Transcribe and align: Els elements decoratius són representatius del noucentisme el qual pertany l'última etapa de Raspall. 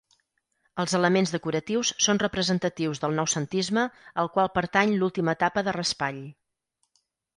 Els 0.83 0.95
elements 0.99 1.33
decoratius 1.33 1.91
són 2.05 2.21
representatius 2.23 3.03
del 3.03 3.13
noucentisme 3.19 3.83
el 4.23 4.31
qual 4.39 4.53
pertany 4.57 4.97
l'última 5.03 5.37
etapa 5.39 5.65
de 5.69 5.77
Raspall. 5.81 6.23